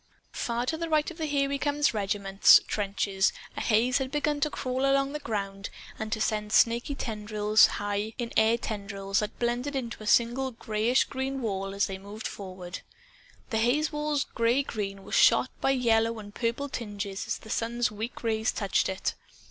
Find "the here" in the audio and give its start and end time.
1.19-1.47